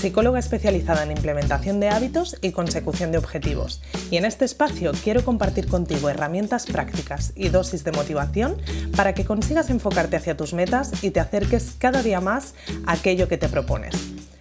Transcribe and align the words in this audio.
psicóloga 0.00 0.38
especializada 0.38 1.02
en 1.02 1.10
implementación 1.10 1.78
de 1.78 1.90
hábitos 1.90 2.38
y 2.40 2.52
consecución 2.52 3.12
de 3.12 3.18
objetivos, 3.18 3.82
y 4.10 4.16
en 4.16 4.24
este 4.24 4.46
espacio 4.46 4.92
quiero 5.04 5.22
compartir 5.22 5.68
contigo 5.68 6.08
herramientas 6.08 6.64
prácticas 6.64 7.34
y 7.36 7.50
dosis 7.50 7.84
de 7.84 7.92
motivación 7.92 8.56
para 8.96 9.12
que 9.12 9.26
consigas 9.26 9.68
enfocarte 9.68 10.16
hacia 10.16 10.38
tus 10.38 10.54
metas 10.54 11.04
y 11.04 11.10
te 11.10 11.20
acerques 11.20 11.74
cada 11.78 12.02
día 12.02 12.22
más 12.22 12.54
a 12.86 12.92
aquello 12.92 13.28
que 13.28 13.36
te 13.36 13.50
propones. 13.50 13.94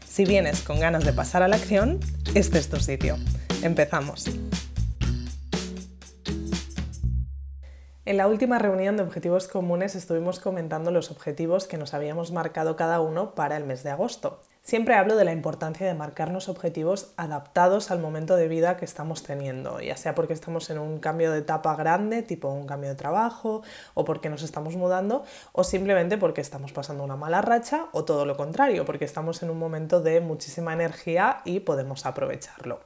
Si 0.07 0.23
vienes 0.23 0.61
con 0.61 0.79
ganas 0.79 1.03
de 1.03 1.11
pasar 1.11 1.43
a 1.43 1.49
la 1.49 1.57
acción, 1.57 1.99
este 2.35 2.57
es 2.57 2.69
tu 2.69 2.79
sitio. 2.79 3.17
Empezamos. 3.61 4.27
En 8.05 8.15
la 8.15 8.27
última 8.27 8.59
reunión 8.59 8.95
de 8.95 9.03
objetivos 9.03 9.49
comunes 9.49 9.93
estuvimos 9.95 10.39
comentando 10.39 10.89
los 10.89 11.11
objetivos 11.11 11.67
que 11.67 11.77
nos 11.77 11.93
habíamos 11.93 12.31
marcado 12.31 12.77
cada 12.77 13.01
uno 13.01 13.35
para 13.35 13.57
el 13.57 13.65
mes 13.65 13.83
de 13.83 13.89
agosto. 13.89 14.39
Siempre 14.61 14.93
hablo 14.95 15.15
de 15.15 15.25
la 15.25 15.31
importancia 15.31 15.87
de 15.87 15.93
marcarnos 15.95 16.47
objetivos 16.47 17.11
adaptados 17.17 17.89
al 17.89 17.99
momento 17.99 18.35
de 18.35 18.47
vida 18.47 18.77
que 18.77 18.85
estamos 18.85 19.23
teniendo, 19.23 19.79
ya 19.79 19.97
sea 19.97 20.13
porque 20.13 20.33
estamos 20.33 20.69
en 20.69 20.77
un 20.77 20.99
cambio 20.99 21.31
de 21.31 21.39
etapa 21.39 21.75
grande, 21.75 22.21
tipo 22.21 22.49
un 22.49 22.67
cambio 22.67 22.89
de 22.89 22.95
trabajo, 22.95 23.63
o 23.95 24.05
porque 24.05 24.29
nos 24.29 24.43
estamos 24.43 24.75
mudando, 24.75 25.23
o 25.53 25.63
simplemente 25.63 26.17
porque 26.17 26.41
estamos 26.41 26.71
pasando 26.71 27.03
una 27.03 27.15
mala 27.15 27.41
racha, 27.41 27.87
o 27.93 28.05
todo 28.05 28.25
lo 28.25 28.37
contrario, 28.37 28.85
porque 28.85 29.05
estamos 29.05 29.41
en 29.41 29.49
un 29.49 29.57
momento 29.57 30.01
de 30.01 30.21
muchísima 30.21 30.73
energía 30.73 31.41
y 31.45 31.61
podemos 31.61 32.05
aprovecharlo. 32.05 32.81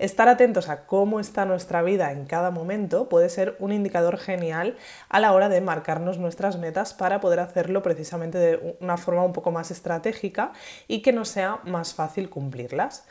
Estar 0.00 0.30
atentos 0.30 0.70
a 0.70 0.86
cómo 0.86 1.20
está 1.20 1.44
nuestra 1.44 1.82
vida 1.82 2.10
en 2.10 2.24
cada 2.24 2.50
momento 2.50 3.10
puede 3.10 3.28
ser 3.28 3.54
un 3.58 3.70
indicador 3.70 4.16
genial 4.16 4.78
a 5.10 5.20
la 5.20 5.34
hora 5.34 5.50
de 5.50 5.60
marcarnos 5.60 6.16
nuestras 6.16 6.56
metas 6.56 6.94
para 6.94 7.20
poder 7.20 7.38
hacerlo 7.38 7.82
precisamente 7.82 8.38
de 8.38 8.78
una 8.80 8.96
forma 8.96 9.22
un 9.22 9.34
poco 9.34 9.50
más 9.50 9.70
estratégica 9.70 10.52
y 10.88 11.02
que 11.02 11.12
nos 11.12 11.28
sea 11.28 11.60
más 11.64 11.92
fácil 11.92 12.30
cumplirlas. 12.30 13.04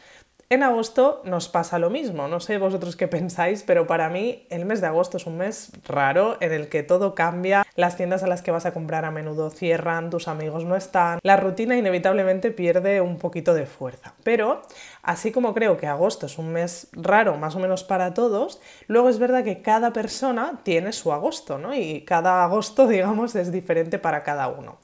En 0.52 0.64
agosto 0.64 1.22
nos 1.26 1.48
pasa 1.48 1.78
lo 1.78 1.92
mismo, 1.92 2.28
no 2.28 2.40
sé 2.40 2.58
vosotros 2.58 2.96
qué 2.96 3.08
pensáis, 3.08 3.62
pero 3.62 3.86
para 3.86 4.10
mí 4.10 4.48
el 4.50 4.66
mes 4.66 4.82
de 4.82 4.88
agosto 4.88 5.18
es 5.18 5.28
un 5.28 5.38
mes 5.38 5.72
raro 5.88 6.38
en 6.40 6.52
el 6.52 6.70
que 6.70 6.82
todo 6.82 7.14
cambia, 7.14 7.68
las 7.76 7.98
tiendas 7.98 8.24
a 8.24 8.28
las 8.28 8.42
que 8.42 8.50
vas 8.50 8.66
a 8.66 8.74
comprar 8.74 9.06
a 9.06 9.12
menudo 9.12 9.52
cierran, 9.52 10.10
tus 10.10 10.28
amigos 10.28 10.66
no 10.66 10.76
están, 10.76 11.20
la 11.22 11.38
rutina 11.38 11.78
inevitablemente 11.78 12.50
pierde 12.50 13.00
un 13.00 13.20
poquito 13.20 13.54
de 13.54 13.68
fuerza. 13.68 14.16
Pero 14.24 14.64
así 15.04 15.32
como 15.32 15.54
creo 15.54 15.78
que 15.78 15.86
agosto 15.86 16.26
es 16.26 16.40
un 16.40 16.52
mes 16.52 16.88
raro 16.94 17.38
más 17.38 17.56
o 17.56 17.60
menos 17.60 17.84
para 17.84 18.16
todos, 18.16 18.60
luego 18.88 19.10
es 19.10 19.20
verdad 19.20 19.44
que 19.44 19.62
cada 19.62 19.94
persona 19.94 20.62
tiene 20.64 20.94
su 20.94 21.14
agosto, 21.14 21.60
¿no? 21.60 21.76
Y 21.76 22.02
cada 22.06 22.44
agosto, 22.44 22.88
digamos, 22.88 23.36
es 23.36 23.52
diferente 23.52 24.00
para 24.00 24.24
cada 24.24 24.48
uno. 24.48 24.80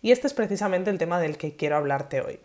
Y 0.00 0.12
este 0.12 0.26
es 0.26 0.34
precisamente 0.34 0.90
el 0.90 0.98
tema 0.98 1.20
del 1.20 1.36
que 1.36 1.56
quiero 1.56 1.76
hablarte 1.76 2.20
hoy. 2.20 2.40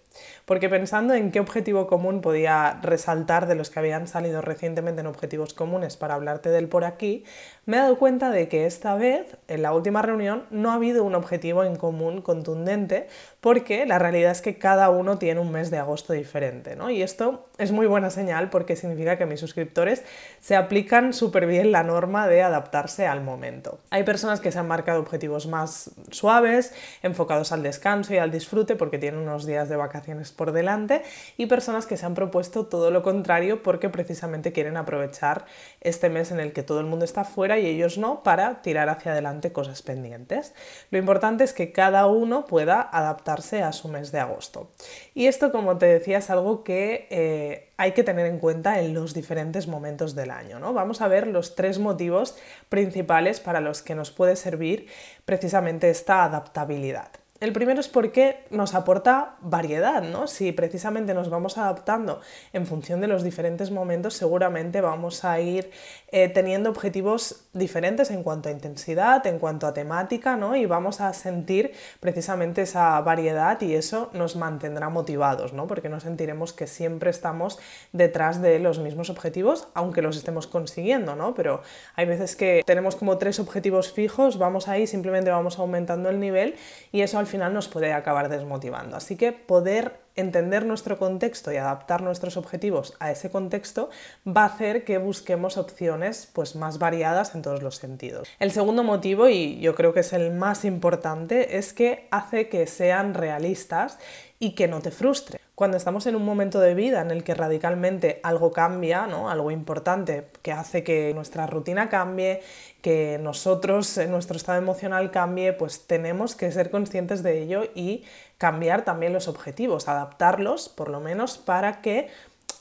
Porque 0.45 0.69
pensando 0.69 1.13
en 1.13 1.31
qué 1.31 1.39
objetivo 1.39 1.87
común 1.87 2.21
podía 2.21 2.79
resaltar 2.81 3.47
de 3.47 3.55
los 3.55 3.69
que 3.69 3.79
habían 3.79 4.07
salido 4.07 4.41
recientemente 4.41 5.01
en 5.01 5.07
objetivos 5.07 5.53
comunes 5.53 5.97
para 5.97 6.13
hablarte 6.13 6.49
del 6.49 6.67
por 6.67 6.83
aquí, 6.85 7.23
me 7.65 7.77
he 7.77 7.79
dado 7.79 7.97
cuenta 7.97 8.29
de 8.29 8.47
que 8.47 8.65
esta 8.65 8.95
vez, 8.95 9.37
en 9.47 9.61
la 9.61 9.73
última 9.73 10.01
reunión, 10.01 10.45
no 10.51 10.71
ha 10.71 10.75
habido 10.75 11.03
un 11.03 11.15
objetivo 11.15 11.63
en 11.63 11.75
común 11.75 12.21
contundente, 12.21 13.07
porque 13.41 13.85
la 13.85 13.99
realidad 13.99 14.31
es 14.31 14.41
que 14.41 14.57
cada 14.57 14.89
uno 14.89 15.17
tiene 15.17 15.39
un 15.39 15.51
mes 15.51 15.71
de 15.71 15.77
agosto 15.77 16.13
diferente, 16.13 16.75
¿no? 16.75 16.89
Y 16.89 17.01
esto 17.01 17.45
es 17.57 17.71
muy 17.71 17.87
buena 17.87 18.09
señal 18.09 18.49
porque 18.49 18.75
significa 18.75 19.17
que 19.17 19.25
mis 19.25 19.39
suscriptores 19.39 20.03
se 20.39 20.55
aplican 20.55 21.13
súper 21.13 21.47
bien 21.47 21.71
la 21.71 21.83
norma 21.83 22.27
de 22.27 22.43
adaptarse 22.43 23.07
al 23.07 23.21
momento. 23.21 23.79
Hay 23.89 24.03
personas 24.03 24.41
que 24.41 24.51
se 24.51 24.59
han 24.59 24.67
marcado 24.67 24.99
objetivos 24.99 25.47
más 25.47 25.91
suaves, 26.11 26.73
enfocados 27.01 27.42
al 27.51 27.63
descanso 27.63 28.13
y 28.13 28.17
al 28.17 28.31
disfrute 28.31 28.75
porque 28.75 28.97
tienen 28.97 29.21
unos 29.21 29.45
días 29.45 29.69
de 29.69 29.75
vacaciones 29.75 30.31
por 30.31 30.51
delante, 30.51 31.03
y 31.37 31.47
personas 31.47 31.85
que 31.85 31.97
se 31.97 32.05
han 32.05 32.13
propuesto 32.13 32.65
todo 32.65 32.91
lo 32.91 33.03
contrario 33.03 33.63
porque 33.63 33.89
precisamente 33.89 34.51
quieren 34.51 34.77
aprovechar 34.77 35.45
este 35.81 36.09
mes 36.09 36.31
en 36.31 36.39
el 36.39 36.53
que 36.53 36.63
todo 36.63 36.79
el 36.79 36.85
mundo 36.85 37.05
está 37.05 37.23
fuera 37.23 37.59
y 37.59 37.65
ellos 37.65 37.97
no 37.97 38.23
para 38.23 38.61
tirar 38.61 38.89
hacia 38.89 39.11
adelante 39.11 39.51
cosas 39.51 39.81
pendientes. 39.81 40.53
Lo 40.91 40.97
importante 40.97 41.43
es 41.43 41.53
que 41.53 41.71
cada 41.71 42.07
uno 42.07 42.45
pueda 42.45 42.81
adaptarse 42.81 43.63
a 43.63 43.71
su 43.71 43.87
mes 43.87 44.11
de 44.11 44.19
agosto. 44.19 44.71
Y 45.13 45.27
esto, 45.27 45.51
como 45.51 45.77
te 45.77 45.85
decía, 45.85 46.19
es 46.19 46.29
algo 46.29 46.63
que 46.63 47.07
eh, 47.09 47.72
hay 47.77 47.93
que 47.93 48.03
tener 48.03 48.25
en 48.25 48.39
cuenta 48.39 48.79
en 48.79 48.93
los 48.93 49.13
diferentes 49.13 49.67
momentos 49.67 50.15
del 50.15 50.31
año. 50.31 50.59
¿no? 50.59 50.73
Vamos 50.73 51.01
a 51.01 51.07
ver 51.07 51.27
los 51.27 51.55
tres 51.55 51.79
motivos 51.79 52.35
principales 52.69 53.39
para 53.39 53.61
los 53.61 53.81
que 53.81 53.95
nos 53.95 54.11
puede 54.11 54.35
servir 54.35 54.87
precisamente 55.25 55.89
esta 55.89 56.23
adaptabilidad. 56.23 57.09
El 57.43 57.51
primero 57.51 57.81
es 57.81 57.89
porque 57.89 58.45
nos 58.51 58.73
aporta 58.73 59.35
variedad, 59.41 60.01
¿no? 60.01 60.27
Si 60.27 60.53
precisamente 60.53 61.13
nos 61.13 61.29
vamos 61.29 61.57
adaptando 61.57 62.21
en 62.53 62.65
función 62.65 63.01
de 63.01 63.07
los 63.07 63.21
diferentes 63.21 63.69
momentos, 63.69 64.13
seguramente 64.13 64.79
vamos 64.79 65.25
a 65.25 65.41
ir 65.41 65.69
eh, 66.13 66.29
teniendo 66.29 66.69
objetivos 66.69 67.43
diferentes 67.51 68.11
en 68.11 68.23
cuanto 68.23 68.47
a 68.47 68.53
intensidad, 68.53 69.27
en 69.27 69.39
cuanto 69.39 69.67
a 69.67 69.73
temática, 69.73 70.37
¿no? 70.37 70.55
Y 70.55 70.65
vamos 70.67 71.01
a 71.01 71.11
sentir 71.11 71.73
precisamente 71.99 72.61
esa 72.61 73.01
variedad 73.01 73.59
y 73.59 73.73
eso 73.73 74.09
nos 74.13 74.37
mantendrá 74.37 74.87
motivados, 74.87 75.51
¿no? 75.51 75.67
Porque 75.67 75.89
no 75.89 75.99
sentiremos 75.99 76.53
que 76.53 76.65
siempre 76.65 77.09
estamos 77.09 77.59
detrás 77.91 78.41
de 78.41 78.59
los 78.59 78.79
mismos 78.79 79.09
objetivos, 79.09 79.67
aunque 79.73 80.01
los 80.01 80.17
estemos 80.17 80.47
consiguiendo, 80.47 81.15
¿no? 81.15 81.33
Pero 81.33 81.61
hay 81.95 82.05
veces 82.05 82.35
que 82.35 82.63
tenemos 82.65 82.95
como 82.95 83.17
tres 83.17 83.39
objetivos 83.39 83.91
fijos, 83.91 84.37
vamos 84.37 84.67
ahí, 84.67 84.87
simplemente 84.87 85.29
vamos 85.29 85.59
aumentando 85.59 86.09
el 86.09 86.19
nivel 86.19 86.55
y 86.91 87.01
eso 87.01 87.19
al 87.19 87.27
final 87.27 87.53
nos 87.53 87.67
puede 87.67 87.93
acabar 87.93 88.29
desmotivando. 88.29 88.97
Así 88.97 89.15
que 89.15 89.31
poder 89.31 90.03
entender 90.15 90.65
nuestro 90.65 90.97
contexto 90.97 91.51
y 91.51 91.57
adaptar 91.57 92.01
nuestros 92.01 92.37
objetivos 92.37 92.93
a 92.99 93.11
ese 93.11 93.29
contexto 93.29 93.89
va 94.25 94.43
a 94.43 94.45
hacer 94.45 94.83
que 94.83 94.97
busquemos 94.97 95.57
opciones 95.57 96.29
pues 96.33 96.55
más 96.55 96.77
variadas 96.77 97.35
en 97.35 97.41
todos 97.41 97.63
los 97.63 97.77
sentidos. 97.77 98.27
El 98.39 98.51
segundo 98.51 98.83
motivo 98.83 99.27
y 99.29 99.59
yo 99.59 99.75
creo 99.75 99.93
que 99.93 100.01
es 100.01 100.13
el 100.13 100.31
más 100.31 100.65
importante 100.65 101.57
es 101.57 101.73
que 101.73 102.07
hace 102.11 102.49
que 102.49 102.67
sean 102.67 103.13
realistas 103.13 103.97
y 104.39 104.55
que 104.55 104.67
no 104.67 104.81
te 104.81 104.91
frustre. 104.91 105.39
Cuando 105.55 105.77
estamos 105.77 106.07
en 106.07 106.15
un 106.15 106.25
momento 106.25 106.59
de 106.59 106.73
vida 106.73 107.01
en 107.01 107.11
el 107.11 107.23
que 107.23 107.35
radicalmente 107.35 108.19
algo 108.23 108.51
cambia, 108.51 109.05
¿no? 109.05 109.29
algo 109.29 109.51
importante 109.51 110.27
que 110.41 110.51
hace 110.51 110.83
que 110.83 111.13
nuestra 111.13 111.45
rutina 111.45 111.89
cambie, 111.89 112.41
que 112.81 113.19
nosotros, 113.21 113.99
nuestro 114.09 114.35
estado 114.35 114.57
emocional 114.57 115.11
cambie, 115.11 115.53
pues 115.53 115.85
tenemos 115.85 116.35
que 116.35 116.51
ser 116.51 116.71
conscientes 116.71 117.21
de 117.21 117.43
ello 117.43 117.65
y 117.75 118.03
cambiar 118.39 118.83
también 118.83 119.13
los 119.13 119.27
objetivos, 119.27 119.87
adaptarlos 119.87 120.69
por 120.69 120.89
lo 120.89 120.99
menos 120.99 121.37
para 121.37 121.81
que 121.81 122.09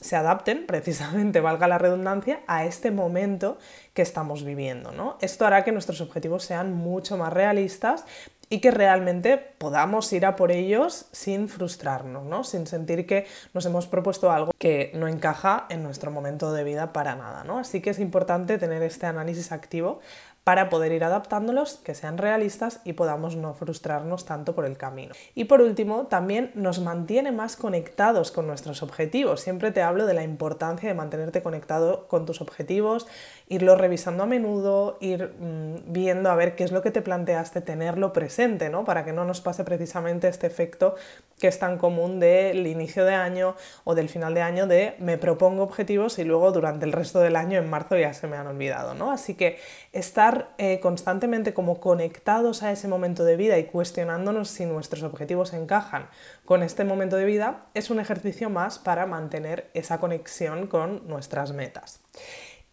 se 0.02 0.16
adapten, 0.16 0.66
precisamente, 0.66 1.40
valga 1.40 1.68
la 1.68 1.78
redundancia, 1.78 2.40
a 2.46 2.66
este 2.66 2.90
momento 2.90 3.56
que 3.94 4.02
estamos 4.02 4.44
viviendo. 4.44 4.92
¿no? 4.92 5.16
Esto 5.22 5.46
hará 5.46 5.64
que 5.64 5.72
nuestros 5.72 6.02
objetivos 6.02 6.44
sean 6.44 6.74
mucho 6.74 7.16
más 7.16 7.32
realistas 7.32 8.04
y 8.52 8.60
que 8.60 8.70
realmente 8.70 9.38
podamos 9.38 10.12
ir 10.12 10.26
a 10.26 10.36
por 10.36 10.52
ellos 10.52 11.06
sin 11.10 11.48
frustrarnos, 11.48 12.26
¿no? 12.26 12.44
sin 12.44 12.66
sentir 12.66 13.06
que 13.06 13.26
nos 13.54 13.64
hemos 13.64 13.86
propuesto 13.86 14.30
algo 14.30 14.52
que 14.58 14.90
no 14.92 15.08
encaja 15.08 15.64
en 15.70 15.82
nuestro 15.82 16.10
momento 16.10 16.52
de 16.52 16.62
vida 16.62 16.92
para 16.92 17.16
nada. 17.16 17.44
¿no? 17.44 17.58
Así 17.58 17.80
que 17.80 17.88
es 17.88 17.98
importante 17.98 18.58
tener 18.58 18.82
este 18.82 19.06
análisis 19.06 19.52
activo 19.52 20.00
para 20.44 20.68
poder 20.68 20.92
ir 20.92 21.04
adaptándolos, 21.04 21.76
que 21.76 21.94
sean 21.94 22.18
realistas 22.18 22.80
y 22.84 22.94
podamos 22.94 23.36
no 23.36 23.54
frustrarnos 23.54 24.24
tanto 24.24 24.54
por 24.54 24.64
el 24.64 24.76
camino. 24.76 25.14
Y 25.34 25.44
por 25.44 25.60
último, 25.60 26.06
también 26.08 26.50
nos 26.54 26.80
mantiene 26.80 27.30
más 27.30 27.56
conectados 27.56 28.32
con 28.32 28.48
nuestros 28.48 28.82
objetivos. 28.82 29.40
Siempre 29.40 29.70
te 29.70 29.82
hablo 29.82 30.06
de 30.06 30.14
la 30.14 30.24
importancia 30.24 30.88
de 30.88 30.94
mantenerte 30.94 31.42
conectado 31.42 32.08
con 32.08 32.26
tus 32.26 32.40
objetivos, 32.40 33.06
irlo 33.48 33.76
revisando 33.76 34.24
a 34.24 34.26
menudo, 34.26 34.98
ir 35.00 35.34
mm, 35.38 35.92
viendo 35.92 36.30
a 36.30 36.34
ver 36.34 36.56
qué 36.56 36.64
es 36.64 36.72
lo 36.72 36.82
que 36.82 36.90
te 36.90 37.02
planteaste, 37.02 37.60
tenerlo 37.60 38.12
presente, 38.12 38.68
¿no? 38.68 38.84
Para 38.84 39.04
que 39.04 39.12
no 39.12 39.24
nos 39.24 39.40
pase 39.40 39.62
precisamente 39.62 40.26
este 40.26 40.48
efecto 40.48 40.96
que 41.38 41.48
es 41.48 41.58
tan 41.58 41.76
común 41.76 42.20
del 42.20 42.66
inicio 42.66 43.04
de 43.04 43.14
año 43.14 43.56
o 43.84 43.94
del 43.94 44.08
final 44.08 44.32
de 44.32 44.42
año 44.42 44.66
de 44.66 44.94
me 44.98 45.18
propongo 45.18 45.64
objetivos 45.64 46.18
y 46.18 46.24
luego 46.24 46.52
durante 46.52 46.84
el 46.84 46.92
resto 46.92 47.18
del 47.20 47.36
año 47.36 47.58
en 47.58 47.68
marzo 47.68 47.96
ya 47.96 48.14
se 48.14 48.28
me 48.28 48.36
han 48.36 48.46
olvidado, 48.46 48.94
¿no? 48.94 49.10
Así 49.10 49.34
que 49.34 49.58
estar 49.92 50.31
eh, 50.58 50.80
constantemente 50.80 51.54
como 51.54 51.80
conectados 51.80 52.62
a 52.62 52.72
ese 52.72 52.88
momento 52.88 53.24
de 53.24 53.36
vida 53.36 53.58
y 53.58 53.64
cuestionándonos 53.64 54.48
si 54.48 54.66
nuestros 54.66 55.02
objetivos 55.02 55.52
encajan 55.52 56.08
con 56.44 56.62
este 56.62 56.84
momento 56.84 57.16
de 57.16 57.24
vida 57.24 57.66
es 57.74 57.90
un 57.90 58.00
ejercicio 58.00 58.50
más 58.50 58.78
para 58.78 59.06
mantener 59.06 59.70
esa 59.74 60.00
conexión 60.00 60.66
con 60.66 61.06
nuestras 61.08 61.52
metas. 61.52 62.00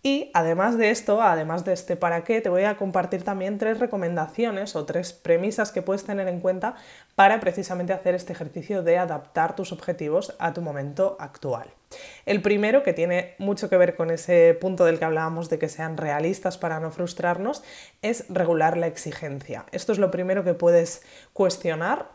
Y 0.01 0.31
además 0.33 0.77
de 0.77 0.91
esto, 0.91 1.21
además 1.21 1.65
de 1.65 1.73
este 1.73 1.97
para 1.97 2.23
qué, 2.23 2.39
te 2.39 2.50
voy 2.50 2.63
a 2.63 2.77
compartir 2.77 3.23
también 3.23 3.57
tres 3.57 3.79
recomendaciones 3.79 4.75
o 4.77 4.85
tres 4.85 5.12
premisas 5.12 5.71
que 5.71 5.81
puedes 5.81 6.05
tener 6.05 6.27
en 6.29 6.39
cuenta 6.39 6.75
para 7.15 7.41
precisamente 7.41 7.91
hacer 7.91 8.15
este 8.15 8.31
ejercicio 8.31 8.81
de 8.81 8.97
adaptar 8.97 9.55
tus 9.55 9.73
objetivos 9.73 10.35
a 10.39 10.53
tu 10.53 10.62
momento 10.62 11.17
actual. 11.19 11.67
El 12.25 12.41
primero, 12.41 12.83
que 12.83 12.94
tiene 12.94 13.36
mucho 13.39 13.69
que 13.69 13.77
ver 13.77 13.95
con 13.95 14.12
ese 14.12 14.57
punto 14.59 14.86
del 14.86 15.00
que 15.00 15.06
hablábamos 15.06 15.50
de 15.50 15.57
que 15.59 15.69
sean 15.69 15.97
realistas 15.97 16.57
para 16.57 16.80
no 16.80 16.91
frustrarnos, 16.91 17.63
es 18.01 18.25
regular 18.30 18.77
la 18.77 18.88
exigencia. 18.88 19.65
Esto 19.71 19.91
es 19.91 19.97
lo 19.97 20.12
primero 20.12 20.44
que 20.44 20.53
puedes 20.53 21.01
cuestionar 21.33 22.09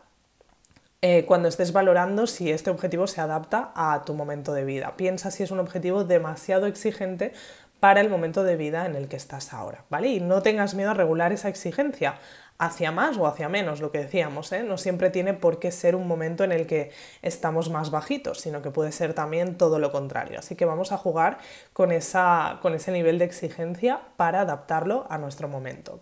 eh, 1.01 1.25
cuando 1.25 1.49
estés 1.49 1.73
valorando 1.73 2.25
si 2.25 2.51
este 2.51 2.69
objetivo 2.69 3.05
se 3.07 3.21
adapta 3.21 3.71
a 3.75 4.03
tu 4.05 4.13
momento 4.13 4.53
de 4.53 4.65
vida. 4.65 4.95
Piensa 4.97 5.29
si 5.29 5.43
es 5.43 5.51
un 5.51 5.59
objetivo 5.59 6.03
demasiado 6.03 6.65
exigente 6.65 7.33
para 7.79 8.01
el 8.01 8.09
momento 8.09 8.43
de 8.43 8.55
vida 8.55 8.85
en 8.85 8.95
el 8.95 9.07
que 9.07 9.15
estás 9.15 9.53
ahora, 9.53 9.83
¿vale? 9.89 10.07
Y 10.07 10.19
no 10.19 10.41
tengas 10.41 10.73
miedo 10.73 10.91
a 10.91 10.93
regular 10.95 11.31
esa 11.31 11.49
exigencia 11.49 12.15
hacia 12.57 12.91
más 12.91 13.17
o 13.17 13.27
hacia 13.27 13.49
menos, 13.49 13.81
lo 13.81 13.91
que 13.91 13.99
decíamos, 13.99 14.51
¿eh? 14.53 14.63
no 14.63 14.77
siempre 14.77 15.09
tiene 15.09 15.33
por 15.33 15.59
qué 15.59 15.71
ser 15.71 15.95
un 15.95 16.07
momento 16.07 16.45
en 16.45 16.53
el 16.53 16.65
que 16.67 16.91
estamos 17.21 17.69
más 17.69 17.91
bajitos, 17.91 18.39
sino 18.39 18.61
que 18.61 18.71
puede 18.71 18.93
ser 18.93 19.13
también 19.13 19.57
todo 19.57 19.77
lo 19.77 19.91
contrario. 19.91 20.39
Así 20.39 20.55
que 20.55 20.63
vamos 20.63 20.93
a 20.93 20.97
jugar 20.97 21.39
con, 21.73 21.91
esa, 21.91 22.59
con 22.61 22.73
ese 22.73 22.91
nivel 22.93 23.19
de 23.19 23.25
exigencia 23.25 23.99
para 24.15 24.41
adaptarlo 24.41 25.05
a 25.09 25.17
nuestro 25.17 25.49
momento. 25.49 25.99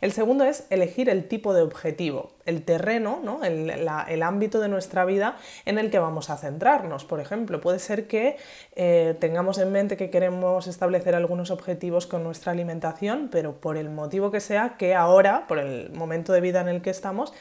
El 0.00 0.12
segundo 0.12 0.44
es 0.44 0.64
elegir 0.70 1.08
el 1.08 1.26
tipo 1.26 1.54
de 1.54 1.62
objetivo, 1.62 2.30
el 2.44 2.62
terreno, 2.62 3.20
¿no? 3.24 3.42
el, 3.42 4.22
ámbito 4.22 4.60
de 4.60 4.68
nuestra 4.68 5.04
vida 5.04 5.36
en 5.64 5.78
el 5.78 5.90
que 5.90 5.98
vamos 5.98 6.30
a 6.30 6.36
centrarnos. 6.36 7.04
Por 7.04 7.20
ejemplo, 7.20 7.60
puede 7.60 7.80
ser 7.80 8.06
que 8.06 8.36
eh, 8.76 9.16
tengamos 9.20 9.58
en 9.58 9.72
mente 9.72 9.96
que 9.96 10.10
queremos 10.10 10.66
establecer 10.68 11.14
algunos 11.14 11.50
objetivos 11.50 12.06
con 12.06 12.22
nuestra 12.22 12.52
alimentación, 12.52 13.28
pero 13.30 13.60
por 13.60 13.76
el 13.76 13.90
motivo 13.90 14.30
que 14.30 14.40
sea, 14.40 14.76
que 14.78 14.94
ahora, 14.94 15.46
por 15.48 15.58
el 15.58 15.95
momento 15.96 16.32
de 16.32 16.40
vida 16.40 16.60
en 16.60 16.68
el 16.68 16.82
que 16.82 16.90
estamos, 16.90 17.32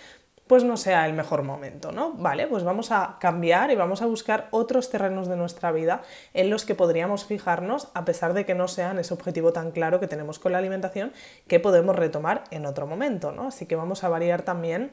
pues 0.48 0.64
no 0.64 0.78
sea 0.78 1.08
el 1.08 1.14
mejor 1.14 1.42
momento, 1.44 1.92
¿no? 1.92 2.14
Vale, 2.14 2.48
pues 2.48 2.64
vamos 2.64 2.92
a 2.92 3.18
cambiar 3.20 3.72
y 3.72 3.76
vamos 3.76 4.02
a 4.02 4.06
buscar 4.06 4.48
otros 4.52 4.90
terrenos 4.90 5.28
de 5.28 5.36
nuestra 5.36 5.72
vida 5.72 6.04
en 6.34 6.50
los 6.50 6.66
que 6.66 6.76
podríamos 6.76 7.26
fijarnos, 7.26 7.88
a 7.96 8.06
pesar 8.06 8.34
de 8.34 8.46
que 8.46 8.54
no 8.54 8.68
sean 8.68 9.00
ese 9.00 9.14
objetivo 9.14 9.54
tan 9.54 9.72
claro 9.72 10.00
que 10.00 10.08
tenemos 10.08 10.38
con 10.38 10.52
la 10.52 10.60
alimentación, 10.60 11.14
que 11.48 11.60
podemos 11.60 11.96
retomar 11.96 12.44
en 12.52 12.68
otro 12.68 12.86
momento, 12.86 13.32
¿no? 13.32 13.48
Así 13.48 13.66
que 13.66 13.76
vamos 13.76 14.04
a 14.04 14.10
variar 14.10 14.44
también 14.44 14.92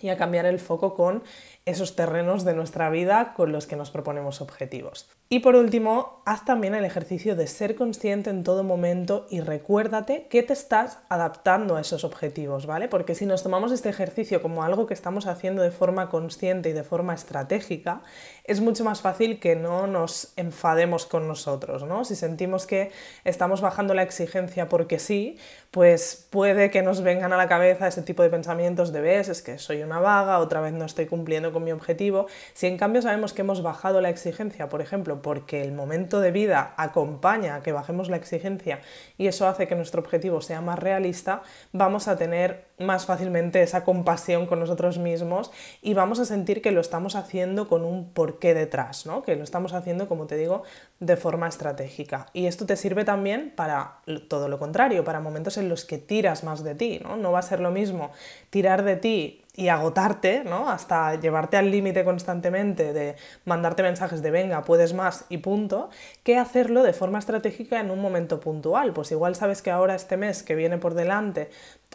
y 0.00 0.08
a 0.08 0.16
cambiar 0.16 0.46
el 0.46 0.58
foco 0.58 0.94
con 0.94 1.22
esos 1.64 1.94
terrenos 1.94 2.44
de 2.44 2.54
nuestra 2.54 2.90
vida 2.90 3.34
con 3.34 3.52
los 3.52 3.66
que 3.66 3.76
nos 3.76 3.90
proponemos 3.90 4.40
objetivos. 4.40 5.08
Y 5.28 5.38
por 5.40 5.56
último, 5.56 6.22
haz 6.26 6.44
también 6.44 6.74
el 6.74 6.84
ejercicio 6.84 7.36
de 7.36 7.46
ser 7.46 7.74
consciente 7.74 8.30
en 8.30 8.44
todo 8.44 8.64
momento 8.64 9.26
y 9.30 9.40
recuérdate 9.40 10.26
que 10.28 10.42
te 10.42 10.52
estás 10.52 10.98
adaptando 11.08 11.76
a 11.76 11.80
esos 11.80 12.04
objetivos, 12.04 12.66
¿vale? 12.66 12.88
Porque 12.88 13.14
si 13.14 13.24
nos 13.26 13.42
tomamos 13.42 13.72
este 13.72 13.88
ejercicio 13.88 14.42
como 14.42 14.62
algo 14.62 14.86
que 14.86 14.94
estamos 14.94 15.26
haciendo 15.26 15.62
de 15.62 15.70
forma 15.70 16.10
consciente 16.10 16.68
y 16.68 16.72
de 16.72 16.82
forma 16.82 17.14
estratégica, 17.14 18.02
es 18.44 18.60
mucho 18.60 18.84
más 18.84 19.00
fácil 19.00 19.38
que 19.38 19.56
no 19.56 19.86
nos 19.86 20.32
enfademos 20.36 21.06
con 21.06 21.28
nosotros, 21.28 21.84
¿no? 21.84 22.04
Si 22.04 22.16
sentimos 22.16 22.66
que 22.66 22.90
estamos 23.24 23.60
bajando 23.60 23.94
la 23.94 24.02
exigencia 24.02 24.68
porque 24.68 24.98
sí, 24.98 25.38
pues 25.70 26.26
puede 26.28 26.70
que 26.70 26.82
nos 26.82 27.02
vengan 27.02 27.32
a 27.32 27.36
la 27.36 27.48
cabeza 27.48 27.86
ese 27.86 28.02
tipo 28.02 28.22
de 28.22 28.30
pensamientos 28.30 28.92
de 28.92 29.00
ves, 29.00 29.28
es 29.28 29.40
que 29.42 29.58
soy 29.58 29.82
una 29.82 30.00
vaga, 30.00 30.40
otra 30.40 30.60
vez 30.60 30.72
no 30.74 30.84
estoy 30.84 31.06
cumpliendo 31.06 31.51
con 31.52 31.64
mi 31.64 31.72
objetivo. 31.72 32.26
Si 32.54 32.66
en 32.66 32.76
cambio 32.76 33.02
sabemos 33.02 33.32
que 33.32 33.42
hemos 33.42 33.62
bajado 33.62 34.00
la 34.00 34.10
exigencia, 34.10 34.68
por 34.68 34.80
ejemplo, 34.80 35.22
porque 35.22 35.62
el 35.62 35.72
momento 35.72 36.20
de 36.20 36.30
vida 36.30 36.74
acompaña 36.76 37.56
a 37.56 37.62
que 37.62 37.72
bajemos 37.72 38.08
la 38.08 38.16
exigencia 38.16 38.80
y 39.18 39.26
eso 39.26 39.46
hace 39.46 39.66
que 39.66 39.74
nuestro 39.74 40.00
objetivo 40.00 40.40
sea 40.40 40.60
más 40.60 40.78
realista, 40.78 41.42
vamos 41.72 42.08
a 42.08 42.16
tener 42.16 42.64
más 42.78 43.06
fácilmente 43.06 43.62
esa 43.62 43.84
compasión 43.84 44.46
con 44.46 44.60
nosotros 44.60 44.98
mismos 44.98 45.50
y 45.80 45.94
vamos 45.94 46.18
a 46.18 46.24
sentir 46.24 46.62
que 46.62 46.72
lo 46.72 46.80
estamos 46.80 47.14
haciendo 47.14 47.68
con 47.68 47.84
un 47.84 48.10
porqué 48.12 48.54
detrás, 48.54 49.06
¿no? 49.06 49.22
que 49.22 49.36
lo 49.36 49.44
estamos 49.44 49.72
haciendo, 49.72 50.08
como 50.08 50.26
te 50.26 50.36
digo, 50.36 50.62
de 51.02 51.16
forma 51.16 51.48
estratégica. 51.48 52.26
Y 52.32 52.46
esto 52.46 52.64
te 52.64 52.76
sirve 52.76 53.04
también 53.04 53.52
para 53.56 53.96
todo 54.28 54.46
lo 54.46 54.60
contrario, 54.60 55.02
para 55.02 55.18
momentos 55.18 55.56
en 55.56 55.68
los 55.68 55.84
que 55.84 55.98
tiras 55.98 56.44
más 56.44 56.62
de 56.62 56.76
ti. 56.76 57.00
No, 57.02 57.16
no 57.16 57.32
va 57.32 57.40
a 57.40 57.42
ser 57.42 57.58
lo 57.58 57.72
mismo 57.72 58.12
tirar 58.50 58.84
de 58.84 58.94
ti 58.94 59.42
y 59.56 59.66
agotarte, 59.66 60.44
¿no? 60.44 60.70
Hasta 60.70 61.16
llevarte 61.16 61.56
al 61.56 61.72
límite 61.72 62.04
constantemente 62.04 62.92
de 62.92 63.16
mandarte 63.44 63.82
mensajes 63.82 64.22
de 64.22 64.30
venga, 64.30 64.62
puedes 64.62 64.94
más 64.94 65.24
y 65.28 65.38
punto, 65.38 65.90
que 66.22 66.38
hacerlo 66.38 66.84
de 66.84 66.92
forma 66.92 67.18
estratégica 67.18 67.80
en 67.80 67.90
un 67.90 68.00
momento 68.00 68.38
puntual. 68.38 68.92
Pues 68.92 69.10
igual 69.10 69.34
sabes 69.34 69.60
que 69.60 69.72
ahora 69.72 69.96
este 69.96 70.16
mes 70.16 70.44
que 70.44 70.54
viene 70.54 70.78
por 70.78 70.94
delante 70.94 71.50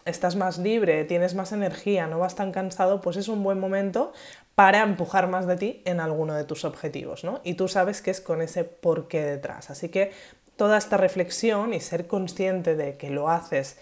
estás 0.08 0.36
más 0.36 0.58
libre, 0.58 1.04
tienes 1.06 1.36
más 1.36 1.52
energía, 1.52 2.08
no 2.08 2.20
vas 2.20 2.36
tan 2.36 2.52
cansado, 2.52 3.02
pues 3.02 3.18
es 3.18 3.28
un 3.28 3.44
buen 3.44 3.60
momento 3.60 4.14
para 4.56 4.82
empujar 4.82 5.28
más 5.28 5.46
de 5.46 5.56
ti 5.56 5.82
en 5.86 6.00
alguno 6.00 6.34
de 6.34 6.44
tus 6.44 6.66
objetivos, 6.66 7.24
¿no? 7.24 7.42
Y 7.44 7.54
tú 7.54 7.68
sabes 7.68 8.02
que 8.02 8.12
es 8.12 8.22
con 8.22 8.42
ese 8.42 8.64
porqué 8.64 9.24
detrás. 9.24 9.70
Así 9.70 9.90
que 9.90 10.12
toda 10.56 10.78
esta 10.78 10.98
reflexión 10.98 11.74
y 11.74 11.80
ser 11.80 12.08
consciente 12.08 12.76
de 12.76 12.98
que 12.98 13.10
lo 13.10 13.30
haces 13.30 13.78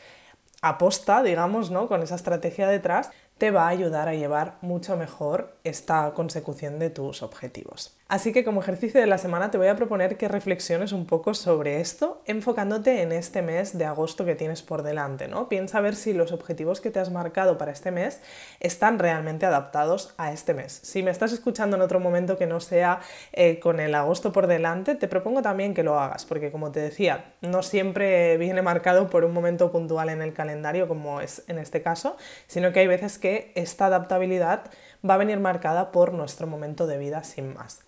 aposta, 0.62 1.24
digamos, 1.24 1.72
¿no? 1.72 1.88
Con 1.88 2.02
esa 2.02 2.16
estrategia 2.16 2.68
detrás, 2.68 3.12
te 3.38 3.52
va 3.52 3.66
a 3.66 3.70
ayudar 3.70 4.08
a 4.08 4.14
llevar 4.14 4.58
mucho 4.62 4.96
mejor 4.96 5.56
esta 5.64 6.14
consecución 6.14 6.80
de 6.80 6.90
tus 6.90 7.22
objetivos. 7.22 7.98
Así 8.08 8.32
que 8.32 8.46
como 8.46 8.62
ejercicio 8.62 9.02
de 9.02 9.08
la 9.08 9.18
semana 9.18 9.50
te 9.50 9.58
voy 9.58 9.68
a 9.68 9.76
proponer 9.76 10.16
que 10.16 10.28
reflexiones 10.28 10.92
un 10.92 11.08
poco 11.08 11.34
sobre 11.34 11.82
esto, 11.82 12.22
enfocándote 12.28 13.02
en 13.02 13.12
este 13.12 13.42
mes 13.42 13.80
de 13.80 13.86
agosto 13.86 14.26
que 14.26 14.36
tienes 14.36 14.62
por 14.62 14.84
delante, 14.84 15.28
¿no? 15.28 15.50
Piensa 15.50 15.80
a 15.80 15.82
ver 15.82 15.96
si 15.96 16.14
los 16.14 16.32
objetivos 16.32 16.82
que 16.82 16.92
te 16.92 17.00
has 17.00 17.10
marcado 17.10 17.58
para 17.58 17.72
este 17.72 17.90
mes 17.90 18.22
están 18.60 19.00
realmente 19.00 19.48
adaptados 19.48 20.14
a 20.18 20.32
este 20.32 20.54
mes. 20.54 20.80
Si 20.84 21.02
me 21.02 21.10
estás 21.10 21.34
escuchando 21.34 21.78
en 21.78 21.82
otro 21.82 22.00
momento 22.00 22.38
que 22.38 22.46
no 22.46 22.60
sea 22.60 23.00
eh, 23.34 23.60
con 23.60 23.80
el 23.80 23.96
agosto 23.96 24.32
por 24.32 24.46
delante, 24.46 24.94
te 24.94 25.08
propongo 25.08 25.42
también 25.42 25.74
que 25.74 25.82
lo 25.82 26.00
hagas, 26.00 26.26
porque 26.26 26.52
como 26.52 26.72
te 26.72 26.82
decía, 26.82 27.34
no 27.42 27.64
siempre 27.64 28.38
viene 28.38 28.62
marcado 28.62 29.10
por 29.10 29.26
un 29.26 29.34
momento 29.34 29.72
puntual 29.72 30.10
en 30.10 30.22
el 30.22 30.32
calendario, 30.32 30.88
como 30.88 31.22
es 31.22 31.44
en 31.48 31.58
este 31.58 31.82
caso, 31.82 32.18
sino 32.46 32.72
que 32.72 32.82
hay 32.82 32.88
veces 32.88 33.18
que 33.26 33.52
esta 33.56 33.88
adaptabilidad 33.88 34.66
va 35.04 35.16
a 35.16 35.18
venir 35.18 35.40
marcada 35.40 35.92
por 35.92 36.14
nuestro 36.14 36.46
momento 36.46 36.86
de 36.86 37.00
vida 37.00 37.24
sin 37.24 37.56
más. 37.56 37.80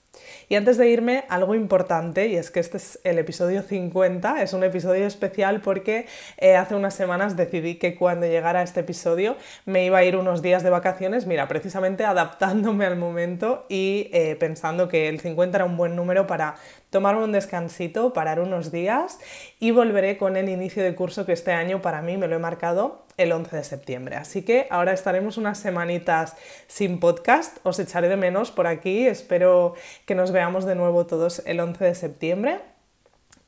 Y 0.49 0.55
antes 0.55 0.79
de 0.79 0.89
irme, 0.89 1.25
algo 1.29 1.53
importante, 1.53 2.25
y 2.25 2.37
es 2.37 2.49
que 2.49 2.59
este 2.59 2.77
es 2.77 2.99
el 3.03 3.19
episodio 3.19 3.61
50, 3.61 4.41
es 4.41 4.53
un 4.53 4.63
episodio 4.63 5.05
especial 5.05 5.61
porque 5.61 6.07
eh, 6.39 6.55
hace 6.55 6.73
unas 6.73 6.95
semanas 6.95 7.37
decidí 7.37 7.75
que 7.75 7.93
cuando 7.93 8.25
llegara 8.25 8.63
este 8.63 8.79
episodio 8.79 9.37
me 9.65 9.85
iba 9.85 9.99
a 9.99 10.03
ir 10.03 10.15
unos 10.15 10.41
días 10.41 10.63
de 10.63 10.71
vacaciones, 10.71 11.27
mira, 11.27 11.47
precisamente 11.47 12.03
adaptándome 12.03 12.87
al 12.87 12.95
momento 12.95 13.67
y 13.69 14.09
eh, 14.13 14.35
pensando 14.39 14.87
que 14.87 15.07
el 15.07 15.19
50 15.19 15.56
era 15.56 15.65
un 15.65 15.77
buen 15.77 15.95
número 15.95 16.25
para 16.25 16.56
tomarme 16.89 17.23
un 17.23 17.31
descansito, 17.31 18.13
parar 18.13 18.39
unos 18.39 18.71
días 18.71 19.19
y 19.59 19.71
volveré 19.71 20.17
con 20.17 20.37
el 20.37 20.49
inicio 20.49 20.83
de 20.83 20.95
curso 20.95 21.25
que 21.25 21.33
este 21.33 21.51
año 21.51 21.81
para 21.81 22.01
mí 22.01 22.17
me 22.17 22.27
lo 22.27 22.35
he 22.35 22.39
marcado 22.39 23.06
el 23.17 23.31
11 23.31 23.56
de 23.56 23.63
septiembre. 23.63 24.15
Así 24.15 24.44
que 24.44 24.67
ahora 24.69 24.94
estaremos 24.94 25.37
unas 25.37 25.57
semanitas 25.57 26.35
sin 26.67 26.99
podcast, 26.99 27.57
os 27.63 27.79
echaré 27.79 28.09
de 28.09 28.17
menos 28.17 28.51
por 28.51 28.67
aquí, 28.67 29.07
espero 29.07 29.73
que 30.06 30.15
nos 30.15 30.31
veamos 30.31 30.65
de 30.65 30.75
nuevo 30.75 31.06
todos 31.06 31.41
el 31.45 31.59
11 31.59 31.83
de 31.83 31.95
septiembre 31.95 32.76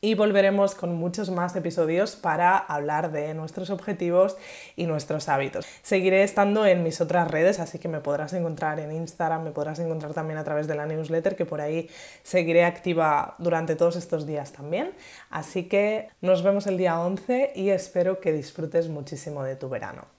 y 0.01 0.15
volveremos 0.15 0.75
con 0.75 0.95
muchos 0.95 1.29
más 1.29 1.55
episodios 1.55 2.15
para 2.15 2.57
hablar 2.57 3.11
de 3.11 3.33
nuestros 3.33 3.69
objetivos 3.69 4.37
y 4.75 4.85
nuestros 4.85 5.29
hábitos. 5.29 5.65
Seguiré 5.81 6.23
estando 6.23 6.65
en 6.65 6.83
mis 6.83 7.01
otras 7.01 7.29
redes, 7.29 7.59
así 7.59 7.79
que 7.79 7.87
me 7.87 7.99
podrás 7.99 8.33
encontrar 8.33 8.79
en 8.79 8.91
Instagram, 8.91 9.43
me 9.43 9.51
podrás 9.51 9.79
encontrar 9.79 10.13
también 10.13 10.37
a 10.37 10.43
través 10.43 10.67
de 10.67 10.75
la 10.75 10.85
newsletter, 10.85 11.35
que 11.35 11.45
por 11.45 11.61
ahí 11.61 11.89
seguiré 12.23 12.63
activa 12.63 13.35
durante 13.39 13.75
todos 13.75 13.95
estos 13.95 14.25
días 14.25 14.51
también. 14.51 14.91
Así 15.29 15.63
que 15.63 16.09
nos 16.21 16.43
vemos 16.43 16.67
el 16.67 16.77
día 16.77 16.99
11 16.99 17.53
y 17.55 17.69
espero 17.69 18.19
que 18.19 18.31
disfrutes 18.31 18.87
muchísimo 18.87 19.43
de 19.43 19.55
tu 19.55 19.69
verano. 19.69 20.18